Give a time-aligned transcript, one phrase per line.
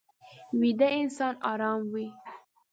[0.59, 2.07] ویده انسان ارام وي